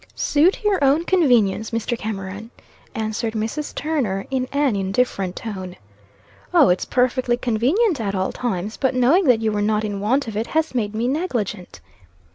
[0.15, 1.95] "Suit your own convenience, Mr.
[1.95, 2.49] Cameron,"
[2.95, 3.75] answered Mrs.
[3.75, 5.75] Turner, in an indifferent tone.
[6.55, 8.77] "O, it's perfectly convenient at all times.
[8.77, 11.81] But knowing that you were not in want of it, has made me negligent."